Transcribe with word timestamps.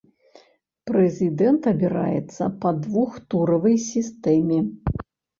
Прэзідэнт 0.89 1.67
абіраецца 1.71 2.43
па 2.63 2.71
двухтуравой 2.85 3.75
сістэме. 3.91 4.59